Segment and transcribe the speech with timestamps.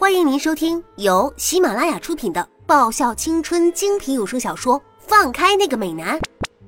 [0.00, 6.18] 欢迎您收听由喜马拉雅出品的爆笑青春精品有声小说《放开那个美男》，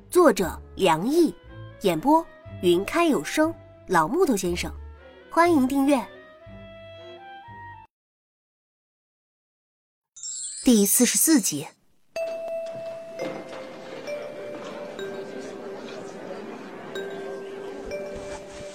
[0.07, 1.33] 作者梁毅，
[1.81, 2.23] 演播
[2.61, 3.51] 云开有声
[3.87, 4.71] 老木头先生。
[5.31, 5.99] 欢迎订阅
[10.63, 11.67] 第四十四集。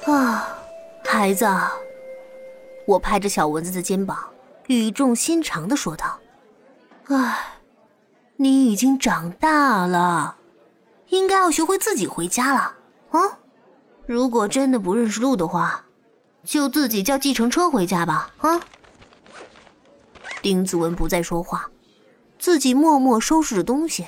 [0.04, 0.58] 啊，
[1.04, 1.46] 孩子，
[2.86, 4.28] 我拍着小蚊子的肩膀，
[4.68, 6.18] 语重心长的说道
[7.08, 7.58] ：“唉，
[8.36, 10.36] 你已经长大了，
[11.08, 12.74] 应该要学会自己回家了
[13.10, 13.38] 啊！
[14.06, 15.86] 如果真的不认识路的话，
[16.44, 18.60] 就自己叫计程车回家吧啊！”
[20.42, 21.70] 丁子文不再说话，
[22.38, 24.06] 自己默默收拾着东西。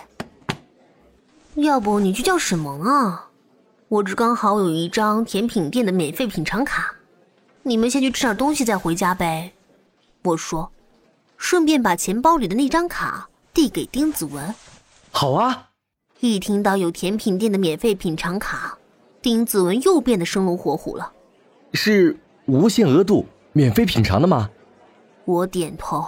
[1.54, 3.30] 要不你去叫沈萌啊？
[3.88, 6.94] 我这刚好有一张甜品店的免费品尝卡，
[7.62, 9.54] 你们先去吃点东西再回家呗。
[10.22, 10.70] 我说，
[11.36, 14.54] 顺便把钱包里的那张卡递给丁子文。
[15.10, 15.68] 好啊！
[16.20, 18.76] 一听到有甜品店的免费品尝卡，
[19.22, 21.10] 丁子文又变得生龙活虎了。
[21.72, 24.50] 是无限额度免费品尝的吗？
[25.24, 26.06] 我点头。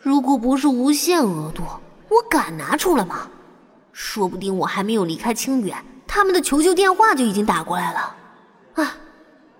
[0.00, 1.62] 如果不是无限额度，
[2.08, 3.28] 我敢拿出来吗？
[3.92, 5.76] 说不定我还没有离开清远。
[6.06, 8.16] 他们的求救电话就已经打过来了，
[8.74, 8.96] 啊，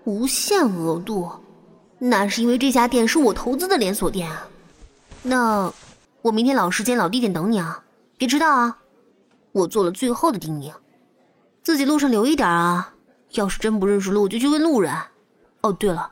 [0.05, 1.31] 无限额度，
[1.99, 4.49] 那是因为这家店是我投资的连锁店啊。
[5.23, 5.73] 那
[6.23, 7.83] 我明天老时间老地点等你啊，
[8.17, 8.79] 别迟到啊。
[9.53, 10.73] 我做了最后的叮咛，
[11.63, 12.95] 自己路上留一点啊。
[13.33, 14.95] 要是真不认识路，就去问路人。
[15.61, 16.11] 哦，对了，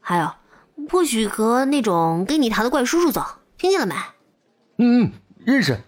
[0.00, 3.24] 还有，不许和那种跟你谈的怪叔叔走，
[3.58, 3.94] 听见了没？
[4.78, 5.12] 嗯嗯，
[5.44, 5.78] 认识。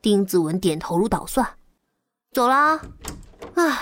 [0.00, 1.46] 丁子文点头如捣蒜。
[2.32, 2.80] 走了，
[3.56, 3.78] 唉，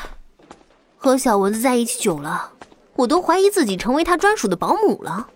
[0.97, 2.51] 和小蚊子在一起久了，
[2.99, 5.29] 我都怀疑自己成为他专属的保姆了。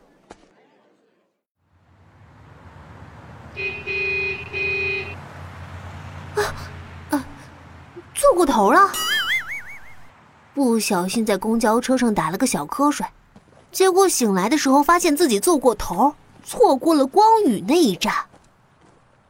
[6.35, 6.43] 啊
[7.11, 7.25] 啊，
[8.15, 8.91] 坐过头了，
[10.55, 13.07] 不小心在公交车上打了个小瞌睡，
[13.71, 18.13] 结果醒来的时候发现自己坐过头，错过了光宇那一站。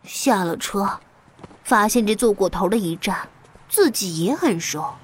[0.04, 1.00] 下了车，
[1.64, 3.28] 发现这坐过头的一站。
[3.68, 4.94] 自己也很熟，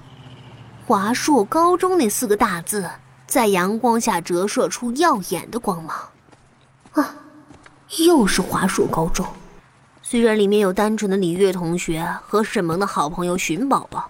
[0.85, 2.89] 华硕高中那四个大字
[3.29, 5.95] 在阳光下折射出耀眼的光芒。
[6.93, 7.13] 啊，
[7.99, 9.23] 又是华硕高中。
[10.01, 14.09] 虽然里面有单纯的李月同学和沈萌的好朋友寻宝宝，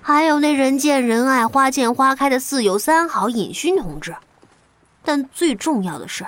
[0.00, 4.16] 还有那人见人爱、花见花开的四友三好尹勋同志，
[5.04, 6.26] 但最重要的是，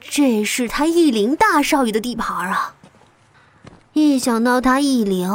[0.00, 2.76] 这是他易灵大少爷的地盘啊！
[3.94, 5.28] 一想到他易灵……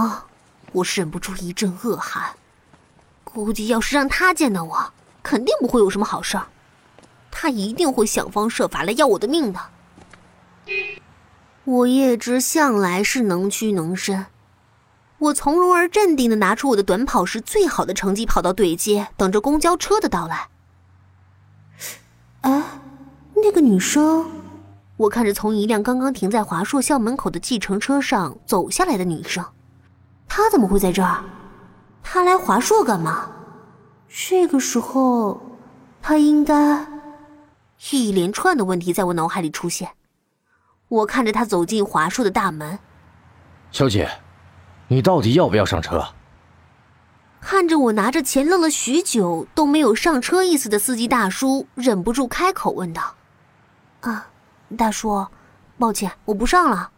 [0.72, 2.32] 我忍不住一阵恶寒，
[3.26, 6.48] 估计要是让他见到我，肯定不会有什么好事儿，
[7.32, 9.60] 他一定会想方设法来要我的命的。
[11.64, 14.26] 我叶芝向来是能屈能伸，
[15.18, 20.50] 我从容而镇定的拿出我的短跑时最好的成绩，跑到对街，等着公交车的到来。
[22.42, 22.64] 哎，
[23.36, 24.30] 那个女生，
[24.98, 29.46] 我看着从一辆刚刚停在华硕校门口的计程车上走下来的女生。
[30.28, 31.24] 她怎么会在这儿？
[32.04, 33.30] 她来华硕干嘛？
[34.16, 35.42] 这个时候，
[36.00, 36.88] 他应该……
[37.90, 39.90] 一连串的问题在我脑海里出现。
[40.88, 42.78] 我看着他走进华硕的大门。
[43.72, 44.08] 小姐，
[44.88, 46.14] 你到底要不要上车？
[47.42, 53.16] 看着我拿着钱愣了许久都没有上车意思的司机大叔，忍不住开口问道
[54.02, 54.28] ：“啊，
[54.78, 55.26] 大叔，
[55.80, 56.92] 抱歉，我不上了。”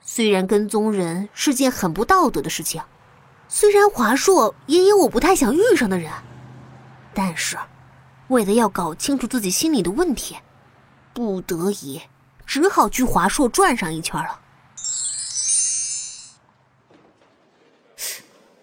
[0.00, 2.82] 虽然跟踪人是件很不道德的事情，
[3.54, 6.10] 虽然华硕也有我不太想遇上的人，
[7.12, 7.58] 但是
[8.28, 10.38] 为了要搞清楚自己心里的问题，
[11.12, 12.00] 不得已
[12.46, 14.40] 只好去华硕转上一圈了。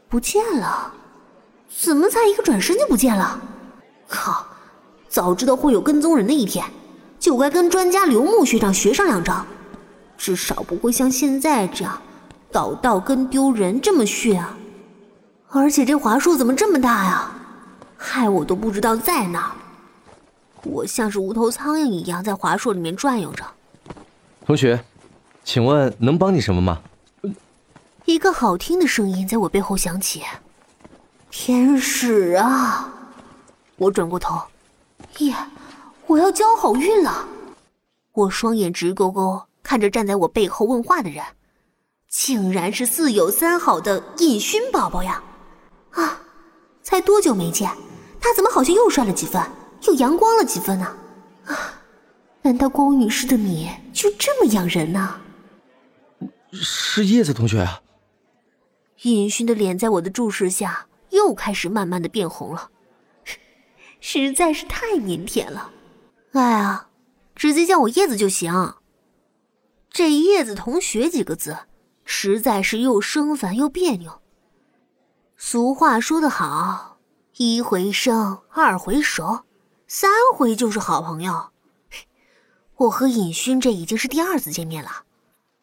[0.10, 0.92] 不见了，
[1.70, 3.40] 怎么才一个转身就不见了？
[4.08, 4.44] 靠！
[5.08, 6.66] 早知道会有跟踪人的一天，
[7.20, 9.46] 就该跟专家刘牧学长学上两招。
[10.18, 12.02] 至少不会像现在这样，
[12.52, 14.58] 搞到跟丢人这么血啊！
[15.52, 17.32] 而且这华硕怎么这么大呀？
[17.98, 19.54] 害我都不知道在哪。
[20.64, 23.44] 我像是无头苍蝇一样在华硕里面转悠着。
[24.46, 24.84] 同学，
[25.44, 26.82] 请问能帮你什么吗？
[28.06, 30.24] 一个好听的声音在我背后响起。
[31.30, 32.92] 天使啊！
[33.78, 34.42] 我转过头，
[35.20, 35.36] 耶！
[36.08, 37.28] 我要交好运了。
[38.14, 39.44] 我双眼直勾勾。
[39.62, 41.24] 看着站在我背后问话的人，
[42.08, 45.22] 竟然是四有三好的尹勋宝宝呀！
[47.02, 47.70] 多久没见，
[48.20, 49.42] 他怎么好像又帅了几分，
[49.84, 50.98] 又阳光了几分呢？
[51.46, 51.82] 啊，
[52.42, 55.22] 难道光女士的你就这么养人呢？
[56.52, 57.82] 是叶子同学啊！
[59.04, 62.70] 尹勋的脸在我的注视下又开始慢慢的变红了，
[64.00, 65.72] 实在是太腼腆了。
[66.32, 66.88] 哎呀，
[67.36, 68.74] 直接叫我叶子就行。
[69.92, 71.58] 这叶子同学几个字，
[72.04, 74.22] 实在是又生烦又别扭。
[75.38, 76.89] 俗话说得好，
[77.42, 79.46] 一回生，二回熟，
[79.88, 81.52] 三回就是好朋友。
[82.76, 85.04] 我和尹勋这已经是第二次见面了，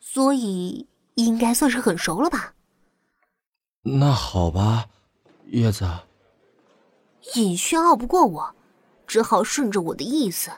[0.00, 0.86] 所以
[1.16, 2.54] 应该算是很熟了吧？
[3.82, 4.86] 那好吧，
[5.48, 5.86] 叶子。
[7.34, 8.54] 尹勋拗不过我，
[9.06, 10.50] 只好顺着我的意思。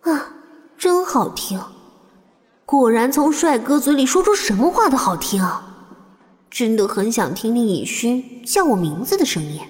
[0.00, 0.34] 啊，
[0.76, 1.62] 真好听！
[2.64, 5.94] 果然从帅哥嘴里说出什么话都好听啊！
[6.50, 9.60] 真的很想听听尹勋叫我名字的声音。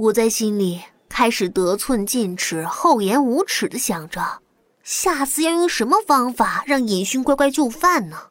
[0.00, 0.80] 我在心里
[1.10, 4.40] 开始得寸进尺、厚颜无耻的想着。
[4.82, 8.30] 下次要用什么方法让尹勋乖乖就范呢？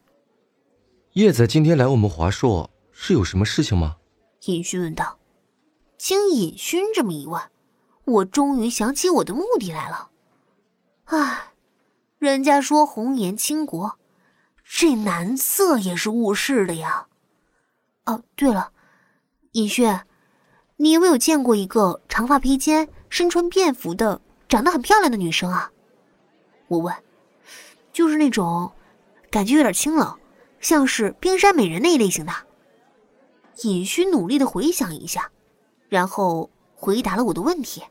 [1.13, 3.97] 叶子今天来我们华硕是有什么事情吗？
[4.45, 5.19] 尹勋问道。
[5.95, 7.39] 经尹勋这么一问，
[8.03, 10.09] 我终于想起我的目的来了。
[11.03, 11.53] 唉，
[12.17, 13.99] 人家说红颜倾国，
[14.63, 17.05] 这男色也是误事的呀。
[18.05, 18.71] 哦，对了，
[19.51, 19.99] 尹勋，
[20.81, 25.69] 你有没有见过一个长发披肩、身穿便服的、长得很漂亮的女生啊？
[26.69, 26.95] 我问，
[27.91, 28.71] 就是那种
[29.29, 30.17] 感觉有点清冷，
[30.61, 32.31] 像是冰山美人那一类型的。
[33.63, 35.29] 尹勋努力的回想一下，
[35.89, 37.83] 然后回答了我的问题。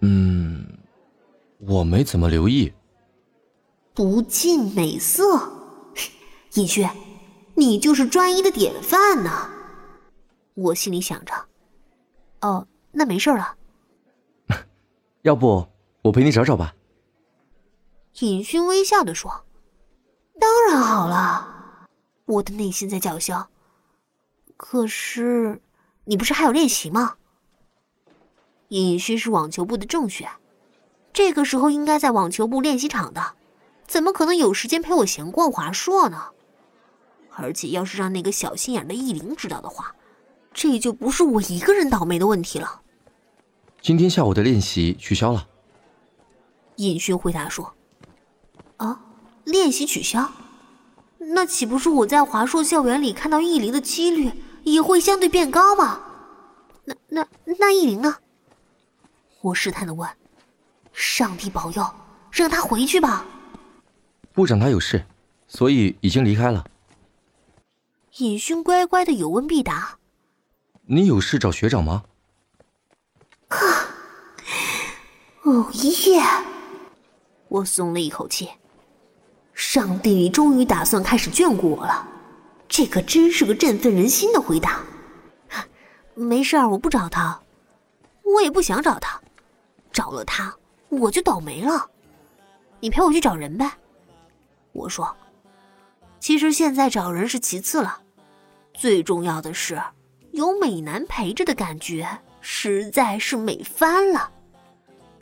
[0.00, 0.62] 嗯，
[1.60, 2.70] 我没怎么留意。
[3.94, 5.24] 不近美色，
[6.52, 6.86] 尹勋，
[7.54, 9.50] 你就是专一的典范呢。
[10.56, 11.32] 我心里想着。
[12.40, 13.56] 哦，那没事了。
[15.22, 15.68] 要不
[16.02, 16.74] 我陪你找找吧。
[18.20, 19.44] 尹勋微笑的说
[20.40, 21.86] ：“当然好了。”
[22.26, 23.48] 我的内心在叫嚣。
[24.56, 25.60] 可是，
[26.04, 27.16] 你不是还有练习吗？
[28.68, 30.28] 尹勋是网球部的正选，
[31.12, 33.34] 这个时候应该在网球部练习场的，
[33.86, 36.30] 怎么可能有时间陪我闲逛华硕呢？
[37.36, 39.94] 而且，要是让那个小心眼的易灵知道的话，
[40.56, 42.80] 这就不是我一个人倒霉的问题了。
[43.82, 45.46] 今天下午的练习取消了。
[46.76, 47.74] 尹勋回答说。
[48.78, 48.98] 啊，
[49.44, 50.32] 练习取消，
[51.18, 54.32] 那岂不是我在华硕校园里看到易林的几率
[54.64, 56.00] 也会相对变高吗？
[56.86, 57.26] 那那
[57.58, 58.16] 那易林呢？
[59.42, 60.08] 我试探的问。
[60.94, 61.86] 上帝保佑，
[62.30, 63.26] 让他回去吧。
[64.32, 65.04] 部长他有事，
[65.48, 66.64] 所以已经离开了。
[68.16, 69.98] 尹勋乖乖的有问必答。
[70.88, 72.04] 你有事找学长吗？
[73.48, 73.58] 啊，
[75.42, 76.22] 哦耶！
[77.48, 78.48] 我松了一口气。
[79.52, 82.06] 上帝终于打算开始眷顾我了，
[82.68, 84.80] 这可真是个振奋人心的回答。
[86.14, 87.42] 没事儿，我不找他，
[88.22, 89.20] 我也不想找他，
[89.90, 90.54] 找了他
[90.88, 91.90] 我就倒霉了。
[92.78, 93.68] 你陪我去找人呗。
[94.72, 95.16] 我说，
[96.20, 98.02] 其实现在找人是其次了，
[98.72, 99.82] 最重要的是
[100.36, 102.06] 有美男陪着的感觉
[102.42, 104.30] 实在是美翻了，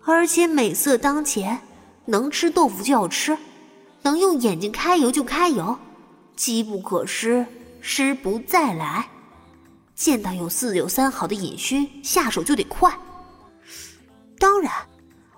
[0.04, 1.60] 而且美色当前，
[2.06, 3.38] 能吃豆腐就要吃。
[4.02, 5.78] 能用眼睛开油就开油，
[6.34, 7.46] 机不可失，
[7.80, 9.08] 失不再来。
[9.94, 12.92] 见到有四有三好的尹勋，下手就得快。
[14.36, 14.72] 当然，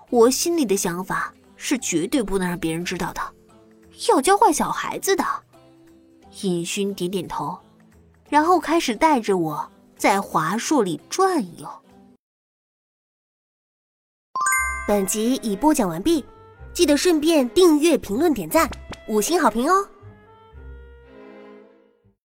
[0.09, 3.21] 我心里的想法是绝对不能让别人知道的，
[4.09, 5.23] 要教坏小孩子的。
[6.41, 7.57] 尹勋点点头，
[8.29, 11.67] 然后开始带着我在华树里转悠。
[14.87, 16.25] 本集已播讲完毕。
[16.73, 18.69] 记得顺便订阅、评论、点赞，
[19.07, 19.89] 五星好评哦！